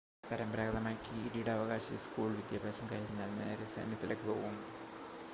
പരമ്പരാഗതമായി 0.23 0.97
കിരീടാവകാശി 1.03 1.97
സ്കൂൾ 2.03 2.29
വിദ്യാഭ്യാസം 2.37 2.85
കഴിഞ്ഞാൽ 2.91 3.29
നേരെ 3.37 3.67
സൈന്യത്തിലേക്ക് 3.67 4.27
പോകും 4.27 4.55